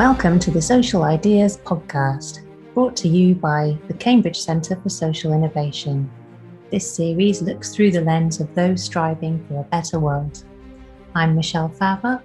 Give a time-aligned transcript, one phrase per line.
[0.00, 2.40] Welcome to the Social Ideas Podcast,
[2.72, 6.10] brought to you by the Cambridge Centre for Social Innovation.
[6.70, 10.42] This series looks through the lens of those striving for a better world.
[11.14, 12.22] I'm Michelle Faber,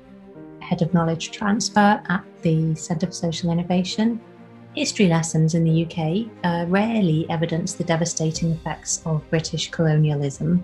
[0.62, 4.22] Head of Knowledge Transfer at the Centre for Social Innovation.
[4.74, 10.64] History lessons in the UK uh, rarely evidence the devastating effects of British colonialism.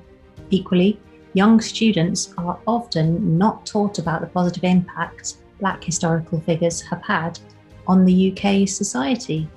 [0.49, 0.97] Equally,
[1.33, 7.39] young students are often not taught about the positive impact Black historical figures have had
[7.87, 9.47] on the UK society.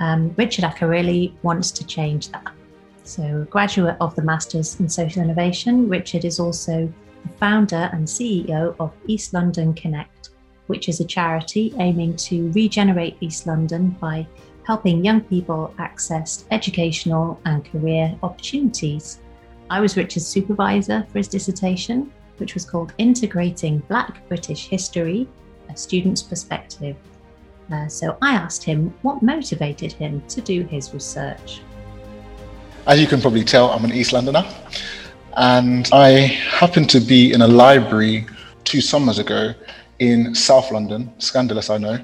[0.00, 2.52] Um, Richard Acker really wants to change that.
[3.04, 8.74] So, graduate of the Masters in Social Innovation, Richard is also the founder and CEO
[8.78, 10.30] of East London Connect,
[10.66, 14.26] which is a charity aiming to regenerate East London by
[14.64, 19.20] helping young people access educational and career opportunities.
[19.70, 25.28] I was Richard's supervisor for his dissertation, which was called Integrating Black British History
[25.72, 26.96] a student's perspective.
[27.72, 31.60] Uh, so I asked him what motivated him to do his research.
[32.86, 34.44] As you can probably tell, I'm an East Londoner,
[35.36, 36.10] and I
[36.60, 38.26] happened to be in a library
[38.64, 39.54] two summers ago
[39.98, 41.98] in South London, scandalous, I know.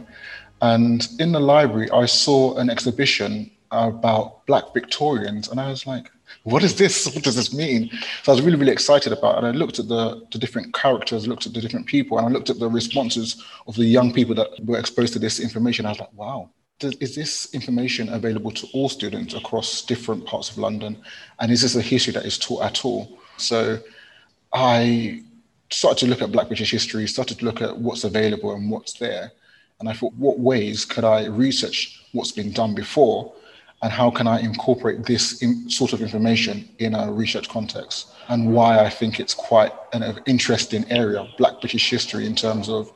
[0.62, 6.10] And in the library, I saw an exhibition about Black Victorians, and I was like,
[6.44, 7.06] what is this?
[7.14, 7.90] What does this mean?
[8.22, 9.38] So I was really, really excited about it.
[9.38, 12.30] And I looked at the, the different characters, looked at the different people, and I
[12.30, 15.86] looked at the responses of the young people that were exposed to this information.
[15.86, 20.58] I was like, wow, is this information available to all students across different parts of
[20.58, 20.96] London?
[21.40, 23.18] And is this a history that is taught at all?
[23.36, 23.78] So
[24.52, 25.22] I
[25.70, 28.94] started to look at Black British history, started to look at what's available and what's
[28.94, 29.32] there.
[29.80, 33.32] And I thought, what ways could I research what's been done before
[33.82, 38.52] and how can I incorporate this in, sort of information in a research context, and
[38.52, 42.92] why I think it's quite an interesting area, of Black British history in terms of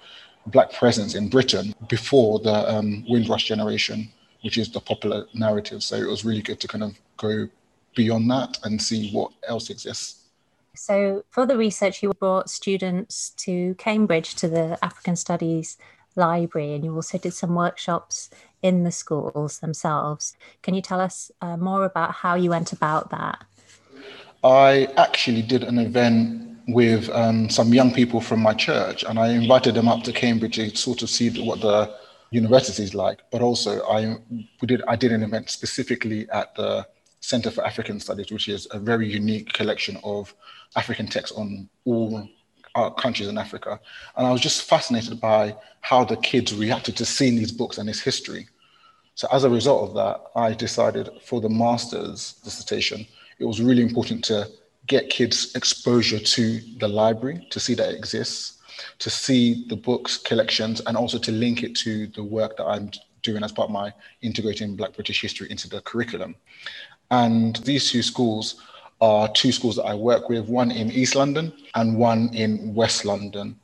[0.47, 4.11] Black presence in Britain before the um, Windrush generation,
[4.43, 5.83] which is the popular narrative.
[5.85, 7.49] So it was really good to kind of go
[7.95, 10.19] beyond that and see what else exists.
[10.75, 15.77] So, for the research, you brought students to Cambridge to the African Studies
[16.17, 18.31] Library, and you also did some workshops
[18.63, 20.37] in the schools themselves.
[20.63, 23.45] Can you tell us uh, more about how you went about that?
[24.45, 29.31] I actually did an event with um, some young people from my church, and I
[29.31, 31.95] invited them up to Cambridge to sort of see what the
[32.31, 33.21] university is like.
[33.31, 34.17] But also, I
[34.65, 36.87] did I did an event specifically at the
[37.21, 40.35] Center for African Studies, which is a very unique collection of
[40.77, 42.29] African texts on all
[42.99, 43.79] countries in Africa.
[44.17, 47.89] And I was just fascinated by how the kids reacted to seeing these books and
[47.89, 48.49] this history.
[49.15, 53.07] So as a result of that, I decided for the master's dissertation,
[53.39, 54.49] it was really important to
[54.87, 58.59] get kids exposure to the library, to see that it exists,
[58.99, 62.91] to see the books collections, and also to link it to the work that I'm
[63.23, 66.35] doing as part of my integrating Black British history into the curriculum.
[67.11, 68.61] And these two schools
[69.01, 73.05] are two schools that I work with, one in East London and one in West
[73.05, 73.59] London.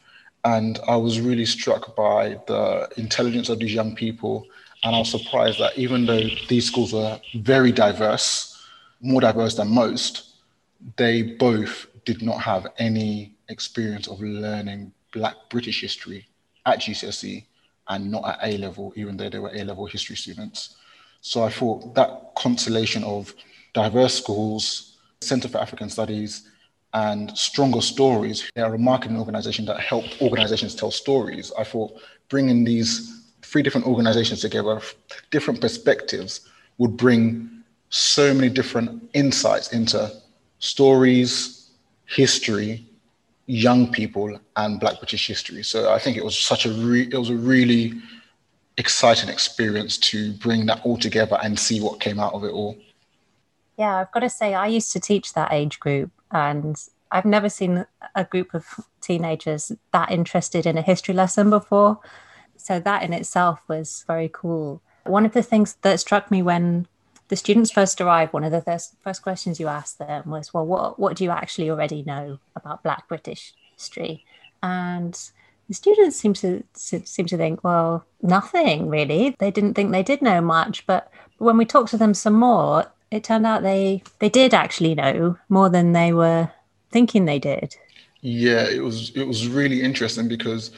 [0.44, 4.46] And I was really struck by the intelligence of these young people
[4.84, 8.60] and I was surprised that even though these schools are very diverse,
[9.00, 10.34] more diverse than most,
[10.96, 16.28] they both did not have any experience of learning Black British history
[16.66, 17.44] at GCSE
[17.88, 20.76] and not at A level, even though they were A level history students.
[21.20, 23.34] So I thought that constellation of
[23.72, 26.48] diverse schools, Center for African Studies,
[26.94, 31.52] and Stronger Stories, they're a marketing organization that help organizations tell stories.
[31.58, 34.80] I thought bringing these three different organizations together,
[35.30, 36.40] different perspectives,
[36.78, 37.48] would bring
[37.90, 40.10] so many different insights into
[40.58, 41.70] stories,
[42.06, 42.84] history,
[43.46, 45.62] young people, and Black British history.
[45.62, 47.94] So I think it was such a re- it was a really
[48.76, 52.76] exciting experience to bring that all together and see what came out of it all.
[53.76, 56.76] Yeah, I've got to say, I used to teach that age group, and
[57.10, 58.66] I've never seen a group of
[59.00, 62.00] teenagers that interested in a history lesson before.
[62.58, 64.82] So that in itself was very cool.
[65.04, 66.86] One of the things that struck me when
[67.28, 70.66] the students first arrived, one of the first, first questions you asked them was, well,
[70.66, 74.24] what, what do you actually already know about Black British history?
[74.62, 75.18] And
[75.68, 79.36] the students seem to seem to think, well, nothing really.
[79.38, 82.86] They didn't think they did know much, but when we talked to them some more,
[83.10, 86.50] it turned out they they did actually know more than they were
[86.90, 87.76] thinking they did.
[88.22, 90.70] Yeah, it was it was really interesting because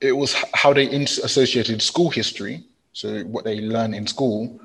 [0.00, 4.60] it was how they associated school history, so what they learn in school,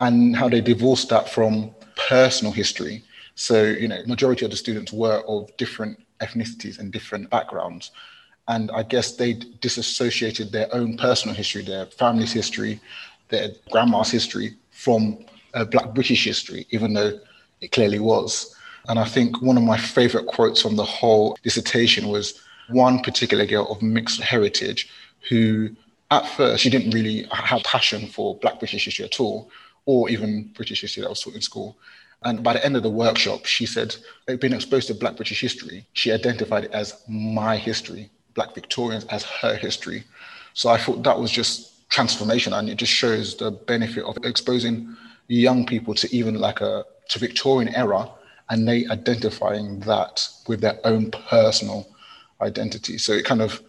[0.00, 1.70] and how they divorced that from
[2.08, 3.02] personal history.
[3.34, 7.90] So, you know, majority of the students were of different ethnicities and different backgrounds.
[8.48, 12.80] And I guess they disassociated their own personal history, their family's history,
[13.28, 15.18] their grandma's history from
[15.54, 17.18] uh, Black British history, even though
[17.60, 18.54] it clearly was.
[18.88, 23.46] And I think one of my favorite quotes from the whole dissertation was one particular
[23.46, 24.88] girl of mixed heritage
[25.28, 25.70] who,
[26.10, 29.50] at first, she didn't really have passion for Black British history at all,
[29.86, 31.76] or even British history that was taught in school.
[32.22, 33.94] And by the end of the workshop, she said,
[34.40, 39.22] being exposed to Black British history, she identified it as my history, Black Victorians as
[39.24, 40.04] her history.
[40.54, 44.96] So I thought that was just transformation, and it just shows the benefit of exposing
[45.28, 48.10] young people to even like a to Victorian era,
[48.50, 51.86] and they identifying that with their own personal
[52.40, 52.98] identity.
[52.98, 53.62] So it kind of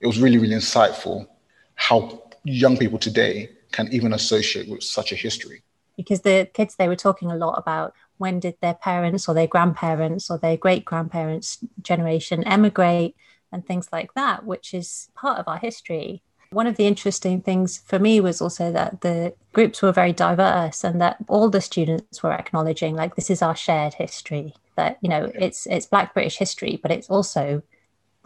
[0.00, 1.26] it was really really insightful
[1.74, 5.62] how young people today can even associate with such a history.
[5.96, 9.46] Because the kids they were talking a lot about when did their parents or their
[9.46, 13.14] grandparents or their great grandparents generation emigrate
[13.52, 16.22] and things like that which is part of our history.
[16.50, 20.84] One of the interesting things for me was also that the groups were very diverse
[20.84, 25.08] and that all the students were acknowledging like this is our shared history that you
[25.08, 27.62] know it's it's black british history but it's also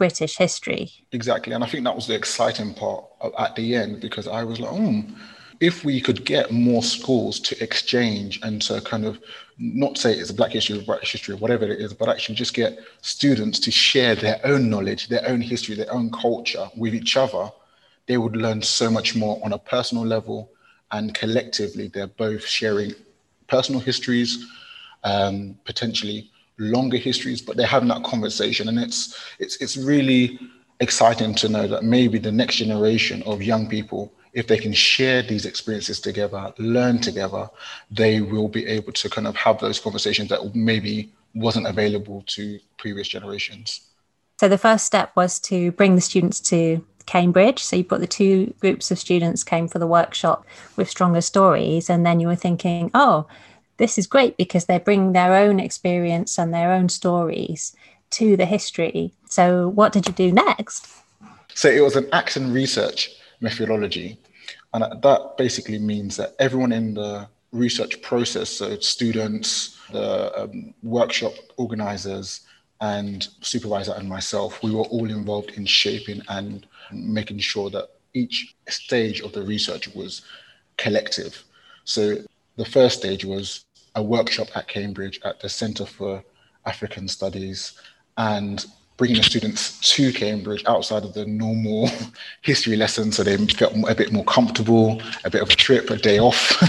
[0.03, 0.85] british history.
[1.11, 3.03] Exactly and i think that was the exciting part
[3.37, 5.03] at the end because i was like oh
[5.59, 9.19] if we could get more schools to exchange and to kind of
[9.59, 12.33] not say it's a black history or British history or whatever it is, but actually
[12.33, 16.95] just get students to share their own knowledge, their own history, their own culture with
[16.95, 17.51] each other,
[18.07, 20.49] they would learn so much more on a personal level
[20.93, 22.91] and collectively they're both sharing
[23.47, 24.47] personal histories,
[25.03, 26.31] um, potentially
[26.61, 30.39] longer histories, but they're having that conversation and it's it's it's really
[30.79, 35.21] exciting to know that maybe the next generation of young people if they can share
[35.21, 37.49] these experiences together, learn together,
[37.89, 42.59] they will be able to kind of have those conversations that maybe wasn't available to
[42.77, 43.81] previous generations.
[44.39, 47.63] So the first step was to bring the students to Cambridge.
[47.63, 51.89] So you've got the two groups of students came for the workshop with stronger stories,
[51.89, 53.27] and then you were thinking, oh,
[53.81, 57.75] this is great because they're bringing their own experience and their own stories
[58.11, 59.11] to the history.
[59.27, 60.87] So what did you do next?
[61.55, 64.19] So it was an action research methodology.
[64.73, 71.33] And that basically means that everyone in the research process, so students, the um, workshop
[71.57, 72.41] organizers,
[72.81, 78.55] and supervisor and myself, we were all involved in shaping and making sure that each
[78.67, 80.21] stage of the research was
[80.77, 81.43] collective.
[81.83, 82.17] So
[82.57, 83.65] the first stage was
[83.95, 86.23] a workshop at Cambridge at the Centre for
[86.65, 87.73] African Studies.
[88.17, 88.65] And
[88.97, 91.89] bringing the students to Cambridge outside of the normal
[92.41, 95.97] history lesson so they felt a bit more comfortable, a bit of a trip, a
[95.97, 96.61] day off.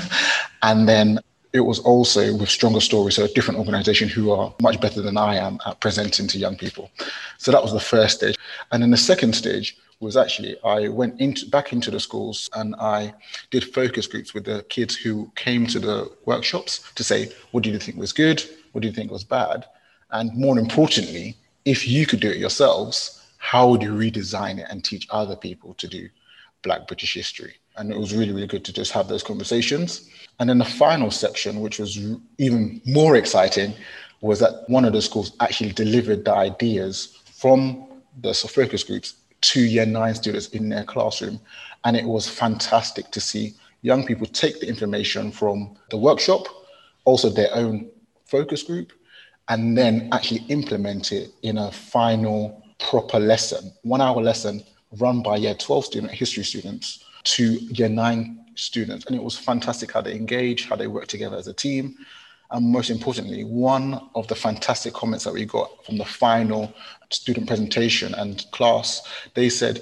[0.62, 1.18] and then
[1.52, 5.16] it was also with Stronger Stories, so a different organization who are much better than
[5.16, 6.90] I am at presenting to young people.
[7.38, 8.36] So that was the first stage.
[8.70, 12.74] And then the second stage was actually I went into back into the schools and
[12.76, 13.14] I
[13.50, 17.70] did focus groups with the kids who came to the workshops to say, what do
[17.70, 18.42] you think was good?
[18.72, 19.66] What do you think was bad?
[20.10, 24.84] And more importantly, if you could do it yourselves, how would you redesign it and
[24.84, 26.08] teach other people to do
[26.62, 27.54] Black British history?
[27.76, 30.08] And it was really, really good to just have those conversations.
[30.38, 31.98] And then the final section, which was
[32.38, 33.74] even more exciting,
[34.20, 37.86] was that one of the schools actually delivered the ideas from
[38.20, 41.40] the focus groups to year nine students in their classroom.
[41.84, 46.46] And it was fantastic to see young people take the information from the workshop,
[47.04, 47.90] also their own
[48.26, 48.92] focus group,
[49.48, 54.62] and then actually implement it in a final proper lesson, one hour lesson
[54.98, 59.06] run by year 12 student history students to year nine students.
[59.06, 61.96] And it was fantastic how they engaged, how they worked together as a team.
[62.50, 66.72] And most importantly, one of the fantastic comments that we got from the final
[67.10, 69.02] student presentation and class,
[69.34, 69.80] they said,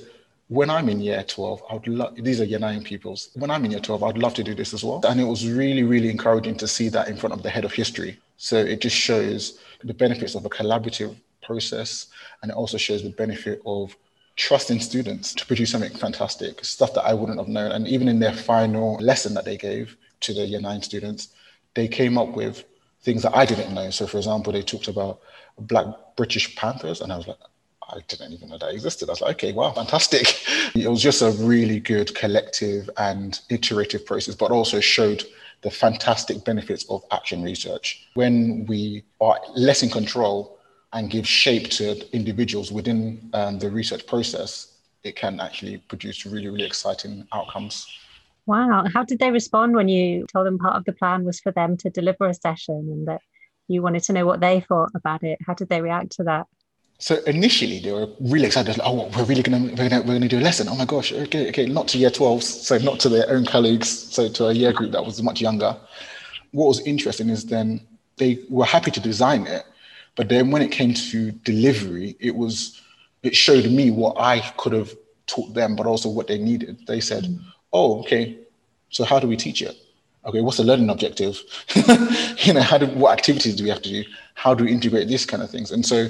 [0.48, 3.30] when I'm in year 12, I would love, these are year nine pupils.
[3.34, 5.00] When I'm in year 12, I'd love to do this as well.
[5.04, 7.72] And it was really, really encouraging to see that in front of the head of
[7.72, 12.06] history so it just shows the benefits of a collaborative process,
[12.40, 13.94] and it also shows the benefit of
[14.40, 17.72] trusting students to produce something fantastic, stuff that I wouldn't have known.
[17.72, 21.28] And even in their final lesson that they gave to the year nine students,
[21.74, 22.64] they came up with
[23.02, 23.90] things that I didn't know.
[23.90, 25.20] So, for example, they talked about
[25.58, 27.36] Black British Panthers, and I was like,
[27.82, 29.10] I didn't even know that existed.
[29.10, 30.26] I was like, okay, wow, fantastic.
[30.74, 35.24] It was just a really good collective and iterative process, but also showed
[35.62, 38.08] the fantastic benefits of action research.
[38.14, 40.59] When we are less in control
[40.92, 46.48] and give shape to individuals within um, the research process, it can actually produce really,
[46.48, 47.86] really exciting outcomes.
[48.46, 48.84] Wow.
[48.92, 51.76] How did they respond when you told them part of the plan was for them
[51.78, 53.20] to deliver a session and that
[53.68, 55.38] you wanted to know what they thought about it?
[55.46, 56.46] How did they react to that?
[56.98, 58.76] So initially they were really excited.
[58.76, 60.68] Like, oh, we're really gonna we're gonna we're gonna do a lesson.
[60.68, 63.88] Oh my gosh, okay, okay, not to year 12, so not to their own colleagues,
[63.88, 65.74] so to a year group that was much younger.
[66.50, 67.80] What was interesting is then
[68.18, 69.64] they were happy to design it,
[70.16, 72.80] but then when it came to delivery, it was
[73.22, 74.94] it showed me what I could have
[75.26, 76.86] taught them, but also what they needed.
[76.86, 77.40] They said, mm.
[77.72, 78.38] "Oh, okay,
[78.90, 79.76] so how do we teach it?
[80.24, 81.40] Okay, what's the learning objective?
[82.38, 84.04] you know, how do what activities do we have to do?
[84.34, 86.08] How do we integrate these kind of things?" And so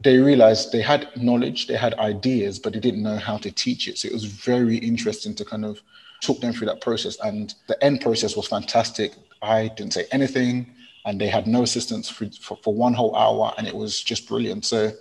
[0.00, 3.88] they realized they had knowledge, they had ideas, but they didn't know how to teach
[3.88, 3.98] it.
[3.98, 5.80] So it was very interesting to kind of
[6.20, 7.18] talk them through that process.
[7.20, 9.14] And the end process was fantastic.
[9.42, 10.72] I didn't say anything,
[11.08, 14.28] and they had no assistance for, for, for one whole hour, and it was just
[14.28, 14.66] brilliant.
[14.66, 14.92] So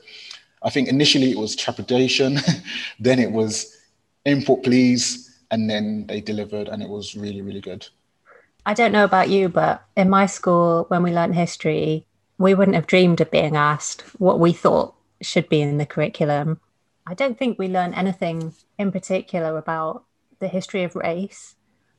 [0.63, 2.37] I think initially it was trepidation,
[2.99, 3.75] then it was
[4.23, 7.85] input, please, and then they delivered, and it was really, really good.
[8.65, 12.05] I don't know about you, but in my school, when we learned history,
[12.37, 16.61] we wouldn't have dreamed of being asked what we thought should be in the curriculum.
[17.05, 20.05] I don't think we learned anything in particular about
[20.39, 21.55] the history of race.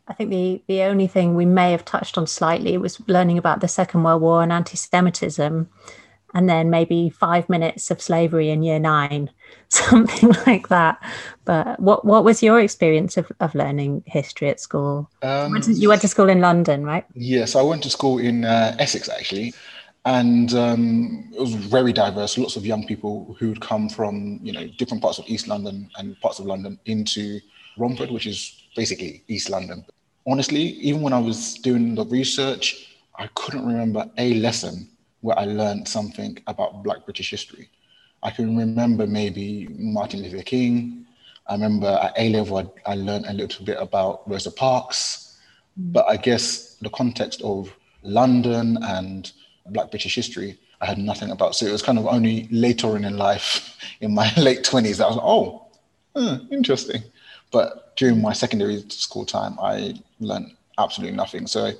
[0.09, 3.61] I think the, the only thing we may have touched on slightly was learning about
[3.61, 5.69] the Second World War and anti Semitism,
[6.35, 9.31] and then maybe five minutes of slavery in year nine,
[9.69, 11.03] something like that.
[11.45, 15.11] But what, what was your experience of, of learning history at school?
[15.23, 17.05] Um, you, went to, you, went to, school in London, right?
[17.15, 19.53] Yes, I went to school in uh, Essex actually
[20.05, 22.39] and um, it was very diverse.
[22.39, 25.91] Lots of young people who would come from you know different parts of East London
[25.99, 27.41] and parts of London into
[27.77, 29.85] Romford, which is basically East London.
[30.29, 34.87] Honestly, even when I was doing the research, I couldn't remember a lesson
[35.23, 37.71] where I learned something about Black British history.
[38.23, 41.07] I can remember maybe Martin Luther King.
[41.47, 45.39] I remember at A level, I, I learned a little bit about Rosa Parks,
[45.79, 49.33] but I guess the context of London and
[49.71, 51.57] Black British history, I had nothing about.
[51.57, 55.05] So it was kind of only later on in life, in my late 20s, that
[55.05, 55.69] I was like, oh,
[56.15, 57.03] huh, interesting.
[57.51, 61.47] But during my secondary school time, I learned absolutely nothing.
[61.47, 61.73] So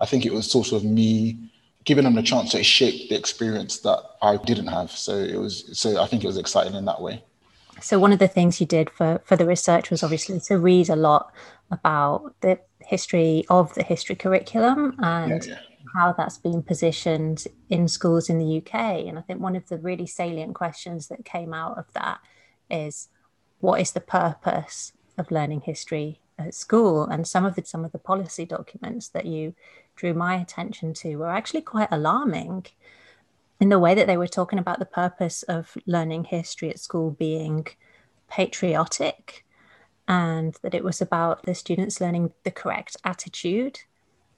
[0.00, 1.38] I think it was sort of me
[1.84, 4.90] giving them the chance to shape the experience that I didn't have.
[4.90, 7.22] So it was, so I think it was exciting in that way.
[7.80, 10.88] So one of the things you did for, for the research was obviously to read
[10.88, 11.32] a lot
[11.70, 15.58] about the history of the history curriculum and yeah, yeah
[15.96, 18.74] how that's been positioned in schools in the UK.
[19.06, 22.18] And I think one of the really salient questions that came out of that
[22.70, 23.08] is
[23.60, 27.04] what is the purpose of learning history at school?
[27.04, 29.54] And some of the some of the policy documents that you
[29.94, 32.66] drew my attention to were actually quite alarming
[33.60, 37.10] in the way that they were talking about the purpose of learning history at school
[37.10, 37.66] being
[38.28, 39.44] patriotic
[40.08, 43.80] and that it was about the students learning the correct attitude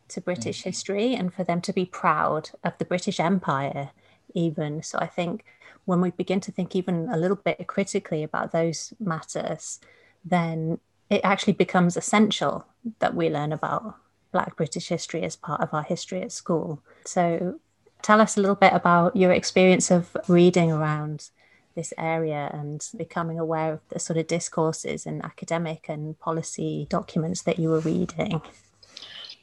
[0.08, 0.70] to British mm-hmm.
[0.70, 3.90] history and for them to be proud of the British Empire,
[4.34, 4.82] even.
[4.82, 5.44] So I think
[5.84, 9.80] when we begin to think even a little bit critically about those matters,
[10.24, 10.78] then
[11.10, 12.66] it actually becomes essential
[12.98, 13.96] that we learn about
[14.32, 16.82] Black British history as part of our history at school.
[17.04, 17.58] So
[18.02, 21.30] tell us a little bit about your experience of reading around
[21.74, 27.42] this area and becoming aware of the sort of discourses and academic and policy documents
[27.42, 28.42] that you were reading.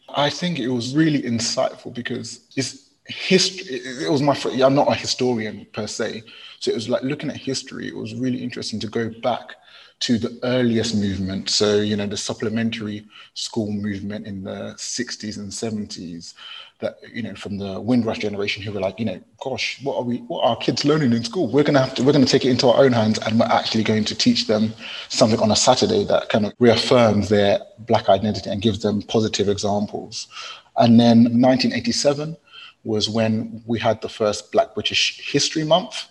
[0.10, 3.78] I think it was really insightful because it's history.
[3.78, 4.38] It was my.
[4.64, 6.24] I'm not a historian per se,
[6.60, 7.88] so it was like looking at history.
[7.88, 9.56] It was really interesting to go back
[10.02, 11.50] to the earliest movement.
[11.50, 16.34] So, you know, the supplementary school movement in the 60s and 70s,
[16.80, 20.04] that, you know, from the Windrush generation who were like, you know, gosh, what are
[20.04, 21.48] we, what are kids learning in school?
[21.48, 23.40] We're going to have to, we're going to take it into our own hands and
[23.40, 24.74] we're actually going to teach them
[25.08, 29.48] something on a Saturday that kind of reaffirms their Black identity and gives them positive
[29.48, 30.28] examples.
[30.76, 32.36] And then 1987
[32.84, 36.08] was when we had the first Black British History Month.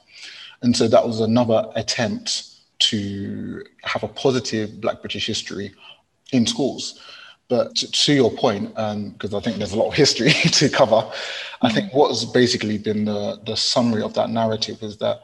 [0.62, 2.53] And so that was another attempt
[2.94, 5.74] to have a positive Black British history
[6.32, 7.00] in schools.
[7.48, 10.68] But to, to your point, because um, I think there's a lot of history to
[10.68, 11.10] cover,
[11.62, 15.22] I think what's basically been the, the summary of that narrative is that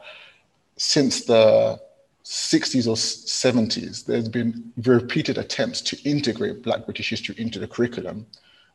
[0.77, 1.79] since the
[2.23, 8.25] 60s or 70s, there's been repeated attempts to integrate Black British history into the curriculum,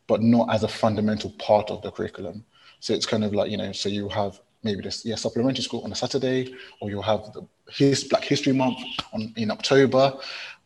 [0.06, 2.44] but not as a fundamental part of the curriculum.
[2.80, 5.82] So it's kind of like, you know, so you have maybe this yeah, supplementary school
[5.84, 8.78] on a Saturday, or you'll have the his Black History Month
[9.12, 10.12] on, in October,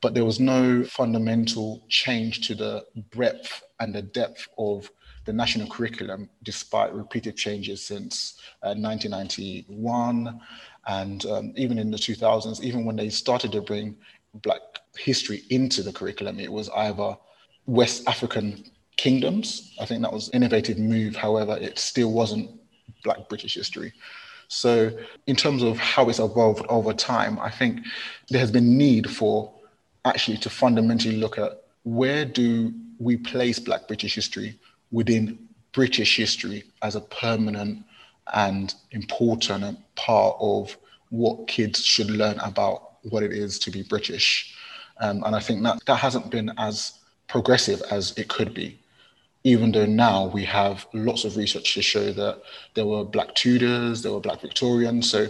[0.00, 4.90] but there was no fundamental change to the breadth and the depth of
[5.24, 10.40] the national curriculum, despite repeated changes since uh, 1991
[10.86, 13.96] and um, even in the 2000s, even when they started to bring
[14.34, 14.60] Black
[14.96, 17.16] history into the curriculum, it was either
[17.66, 18.64] West African
[18.96, 19.74] kingdoms.
[19.80, 21.16] I think that was innovative move.
[21.16, 22.59] However, it still wasn't
[23.02, 23.92] Black British history.
[24.48, 24.90] So,
[25.26, 27.86] in terms of how it's evolved over time, I think
[28.30, 29.52] there has been need for
[30.04, 34.58] actually to fundamentally look at where do we place Black British history
[34.90, 35.38] within
[35.72, 37.84] British history as a permanent
[38.34, 40.76] and important part of
[41.10, 44.54] what kids should learn about what it is to be British.
[45.00, 48.79] Um, and I think that that hasn't been as progressive as it could be,
[49.44, 52.42] even though now we have lots of research to show that
[52.74, 55.10] there were Black Tudors, there were Black Victorians.
[55.10, 55.28] So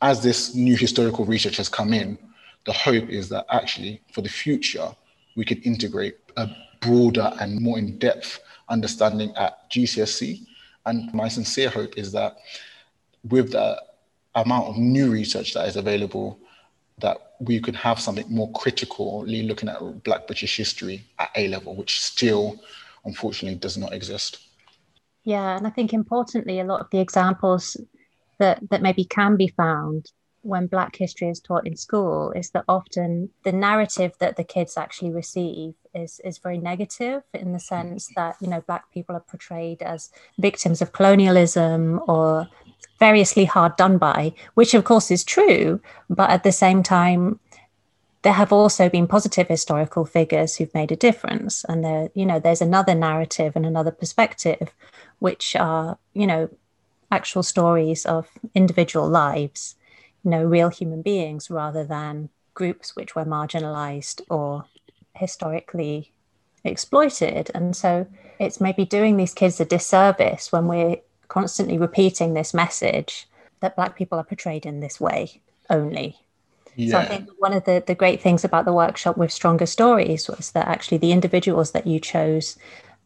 [0.00, 2.18] as this new historical research has come in,
[2.66, 4.88] the hope is that actually for the future,
[5.36, 6.48] we could integrate a
[6.80, 10.46] broader and more in depth understanding at GCSE.
[10.86, 12.38] And my sincere hope is that
[13.28, 13.82] with the
[14.34, 16.38] amount of new research that is available,
[16.98, 21.74] that we could have something more critically looking at Black British history at A level,
[21.74, 22.60] which still,
[23.04, 24.38] unfortunately, does not exist.
[25.24, 27.76] Yeah, and I think importantly, a lot of the examples
[28.38, 30.06] that that maybe can be found
[30.42, 34.76] when Black history is taught in school is that often the narrative that the kids
[34.76, 39.24] actually receive is is very negative in the sense that you know Black people are
[39.28, 42.48] portrayed as victims of colonialism or
[42.98, 47.38] variously hard done by, which of course is true, but at the same time.
[48.22, 52.38] There have also been positive historical figures who've made a difference, and there, you know,
[52.38, 54.74] there's another narrative and another perspective,
[55.20, 56.50] which are, you know,
[57.10, 59.74] actual stories of individual lives
[60.24, 64.64] you know, real human beings rather than groups which were marginalized or
[65.14, 66.12] historically
[66.64, 67.50] exploited.
[67.54, 68.06] And so
[68.38, 70.96] it's maybe doing these kids a disservice when we're
[71.28, 73.28] constantly repeating this message
[73.60, 76.18] that Black people are portrayed in this way only.
[76.76, 76.92] Yeah.
[76.92, 80.28] So I think one of the, the great things about the workshop with Stronger Stories
[80.28, 82.56] was that actually the individuals that you chose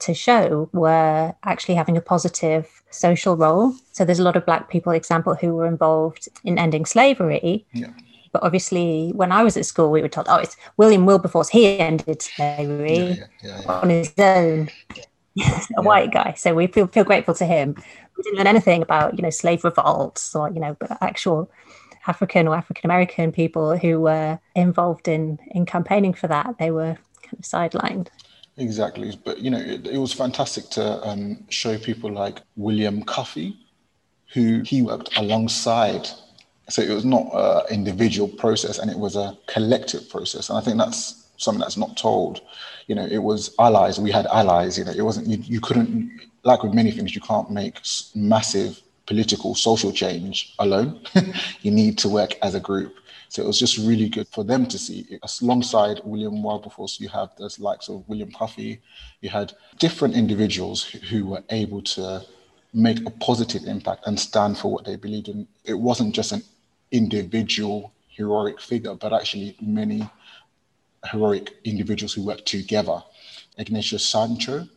[0.00, 3.74] to show were actually having a positive social role.
[3.92, 7.66] So there's a lot of Black people, example, who were involved in ending slavery.
[7.72, 7.88] Yeah.
[8.32, 11.48] But obviously, when I was at school, we were told, oh, it's William Wilberforce.
[11.48, 14.68] He ended slavery yeah, on his own.
[15.76, 16.34] a white guy.
[16.36, 17.74] So we feel, feel grateful to him.
[18.16, 21.50] We didn't learn anything about, you know, slave revolts or, you know, actual
[22.06, 26.58] African or African American people who were involved in in campaigning for that.
[26.58, 28.08] They were kind of sidelined.
[28.56, 33.52] Exactly, but you know, it, it was fantastic to um, show people like William Cuffay,
[34.32, 36.08] who he worked alongside.
[36.68, 40.48] So it was not an individual process, and it was a collective process.
[40.48, 42.40] And I think that's something that's not told.
[42.86, 43.98] You know, it was allies.
[43.98, 44.78] We had allies.
[44.78, 45.38] You know, it wasn't you.
[45.38, 47.14] You couldn't like with many things.
[47.14, 47.80] You can't make
[48.14, 51.00] massive political social change alone.
[51.62, 52.96] you need to work as a group.
[53.28, 55.18] So it was just really good for them to see.
[55.42, 58.80] Alongside William Wilberforce, you have the likes of William Cuffay,
[59.20, 62.24] you had different individuals who were able to
[62.72, 65.48] make a positive impact and stand for what they believed in.
[65.64, 66.42] It wasn't just an
[66.92, 70.08] individual heroic figure, but actually many
[71.10, 73.02] heroic individuals who worked together.
[73.58, 74.68] Ignatius Sancho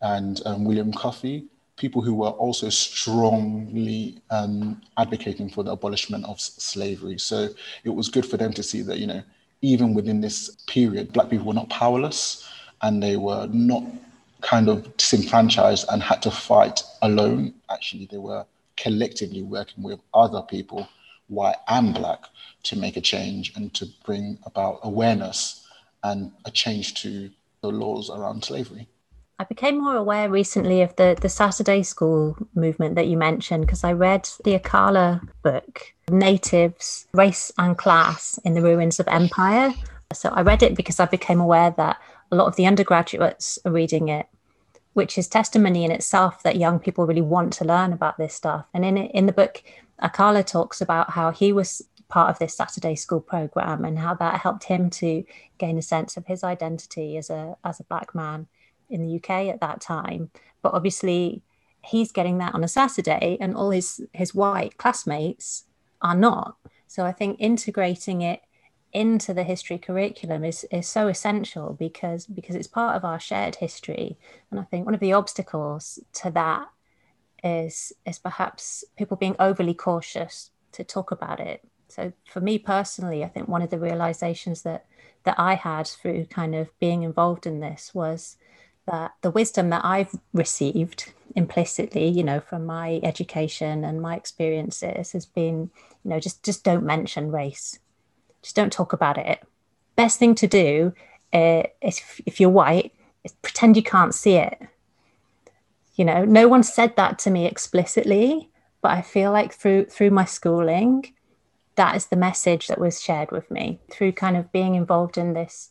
[0.00, 1.44] and um, William Cuffay
[1.78, 7.18] people who were also strongly um, advocating for the abolishment of slavery.
[7.18, 7.48] So
[7.84, 9.22] it was good for them to see that, you know,
[9.62, 12.48] even within this period, Black people were not powerless
[12.82, 13.84] and they were not
[14.40, 17.54] kind of disenfranchised and had to fight alone.
[17.70, 18.44] Actually, they were
[18.76, 20.88] collectively working with other people,
[21.28, 22.24] white and Black,
[22.64, 25.66] to make a change and to bring about awareness
[26.04, 27.30] and a change to
[27.62, 28.86] the laws around slavery.
[29.40, 33.84] I became more aware recently of the, the Saturday school movement that you mentioned because
[33.84, 39.72] I read the Akala book, Natives, Race and Class in the Ruins of Empire.
[40.12, 41.98] So I read it because I became aware that
[42.32, 44.26] a lot of the undergraduates are reading it,
[44.94, 48.66] which is testimony in itself that young people really want to learn about this stuff.
[48.74, 49.62] And in in the book,
[50.02, 54.40] Akala talks about how he was part of this Saturday school program and how that
[54.40, 55.24] helped him to
[55.58, 58.48] gain a sense of his identity as a as a black man
[58.88, 60.30] in the UK at that time.
[60.62, 61.42] But obviously,
[61.82, 65.64] he's getting that on a Saturday, and all his his white classmates
[66.02, 66.56] are not.
[66.86, 68.40] So I think integrating it
[68.92, 73.56] into the history curriculum is, is so essential because because it's part of our shared
[73.56, 74.18] history.
[74.50, 76.68] And I think one of the obstacles to that
[77.44, 81.62] is is perhaps people being overly cautious to talk about it.
[81.88, 84.86] So for me personally, I think one of the realizations that
[85.24, 88.36] that I had through kind of being involved in this was
[88.90, 95.12] that the wisdom that I've received implicitly, you know, from my education and my experiences
[95.12, 95.70] has been,
[96.04, 97.78] you know, just just don't mention race,
[98.42, 99.42] just don't talk about it.
[99.96, 100.92] Best thing to do
[101.32, 102.92] uh, if, if you're white,
[103.24, 104.58] is pretend you can't see it.
[105.96, 108.48] You know, no one said that to me explicitly,
[108.80, 111.12] but I feel like through through my schooling,
[111.76, 115.34] that is the message that was shared with me through kind of being involved in
[115.34, 115.70] this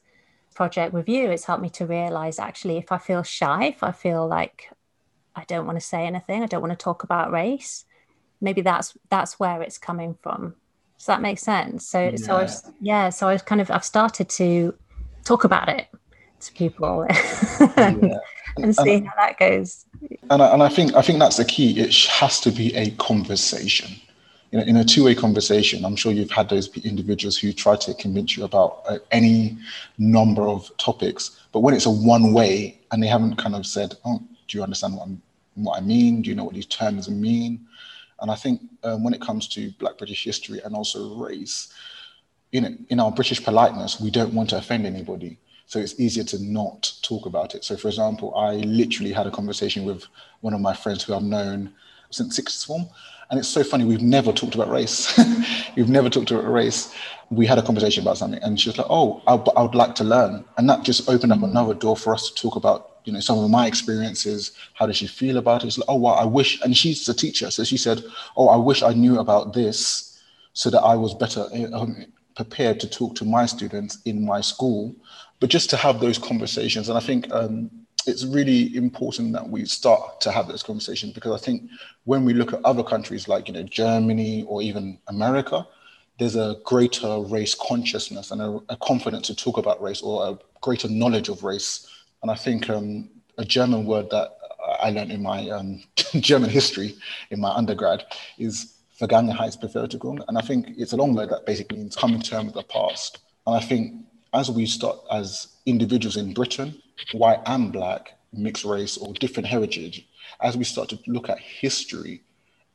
[0.58, 1.30] project with you.
[1.30, 4.72] It's helped me to realize actually if I feel shy, if I feel like
[5.36, 7.86] I don't want to say anything, I don't want to talk about race,
[8.42, 10.56] maybe that's that's where it's coming from.
[10.98, 11.88] Does that make sense?
[11.88, 12.16] So yeah.
[12.16, 14.74] so I was, yeah, so I was kind of I've started to
[15.24, 15.86] talk about it
[16.40, 17.06] to people
[17.78, 18.18] and, yeah.
[18.58, 19.86] and see and, how that goes.
[20.32, 21.80] And I, and I think I think that's the key.
[21.80, 23.90] It has to be a conversation
[24.52, 27.94] in a, in a two-way conversation, I'm sure you've had those individuals who try to
[27.96, 29.58] convince you about uh, any
[29.98, 34.22] number of topics, but when it's a one-way and they haven't kind of said, "Oh,
[34.48, 35.10] do you understand what,
[35.56, 36.22] what I mean?
[36.22, 37.68] Do you know what these terms mean?"
[38.22, 41.74] And I think um, when it comes to Black British history and also race,
[42.52, 45.38] in in our British politeness, we don't want to offend anybody.
[45.66, 47.66] So it's easier to not talk about it.
[47.66, 50.06] So, for example, I literally had a conversation with
[50.40, 51.74] one of my friends who I've known
[52.10, 52.88] since sixth form,
[53.30, 55.18] and it's so funny, we've never talked about race.
[55.76, 56.94] we've never talked about race.
[57.30, 59.96] We had a conversation about something, and she was like, Oh, I, I would like
[59.96, 60.46] to learn.
[60.58, 63.38] And that just opened up another door for us to talk about, you know, some
[63.40, 64.54] of my experiences.
[64.76, 65.78] How does she feel about it?
[65.78, 66.62] Like, Oh, wow, I wish.
[66.62, 67.52] And she's a teacher.
[67.52, 68.02] So she said,
[68.38, 70.22] Oh, I wish I knew about this
[70.54, 74.96] so that I was better um, prepared to talk to my students in my school.
[75.42, 76.88] But just to have those conversations.
[76.88, 77.70] And I think, um,
[78.08, 81.70] it's really important that we start to have this conversation because I think
[82.06, 85.68] when we look at other countries like you know Germany or even America,
[86.20, 90.38] there's a greater race consciousness and a, a confidence to talk about race or a
[90.62, 91.88] greater knowledge of race.
[92.22, 94.38] And I think um, a German word that
[94.80, 95.84] I learned in my um,
[96.20, 96.96] German history
[97.30, 98.06] in my undergrad
[98.38, 100.24] is Vergangenheitsbewältigung.
[100.28, 102.64] And I think it's a long word that basically means coming to terms with the
[102.64, 103.20] past.
[103.46, 103.94] And I think
[104.34, 106.82] as we start as individuals in Britain,
[107.14, 110.08] white and black, mixed race, or different heritage,
[110.42, 112.22] as we start to look at history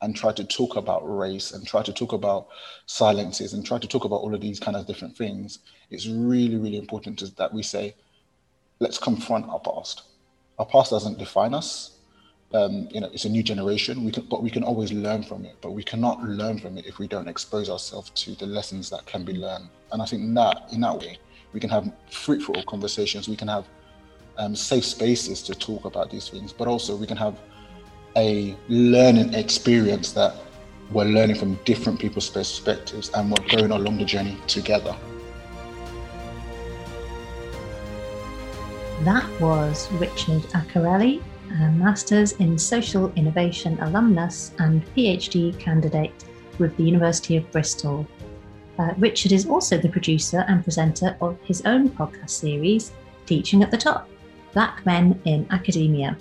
[0.00, 2.48] and try to talk about race and try to talk about
[2.86, 6.56] silences and try to talk about all of these kind of different things, it's really,
[6.56, 7.94] really important to, that we say,
[8.80, 10.02] let's confront our past.
[10.58, 11.98] Our past doesn't define us.
[12.52, 14.04] Um, you know, it's a new generation.
[14.04, 15.56] We can, but we can always learn from it.
[15.60, 19.06] But we cannot learn from it if we don't expose ourselves to the lessons that
[19.06, 19.68] can be learned.
[19.92, 21.18] And I think that, in that way,
[21.52, 23.28] we can have fruitful conversations.
[23.28, 23.66] We can have
[24.38, 27.38] um, safe spaces to talk about these things, but also we can have
[28.16, 30.34] a learning experience that
[30.90, 34.94] we're learning from different people's perspectives and we're going along the journey together.
[39.04, 46.24] That was Richard Accarelli, a Masters in Social Innovation alumnus and PhD candidate
[46.58, 48.06] with the University of Bristol.
[48.78, 52.92] Uh, Richard is also the producer and presenter of his own podcast series,
[53.26, 54.08] Teaching at the Top
[54.52, 56.16] Black Men in Academia.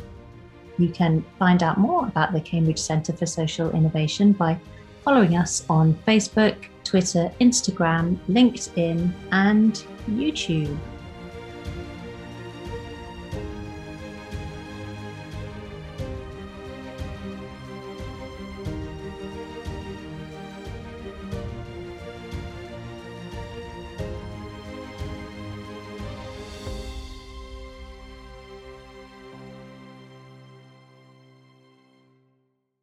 [0.77, 4.59] You can find out more about the Cambridge Centre for Social Innovation by
[5.03, 10.77] following us on Facebook, Twitter, Instagram, LinkedIn, and YouTube.